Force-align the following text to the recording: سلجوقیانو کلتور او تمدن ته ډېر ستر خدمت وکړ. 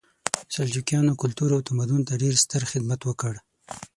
سلجوقیانو 0.53 1.13
کلتور 1.21 1.49
او 1.55 1.61
تمدن 1.69 2.01
ته 2.07 2.13
ډېر 2.21 2.33
ستر 2.43 2.61
خدمت 2.71 2.99
وکړ. 3.05 3.33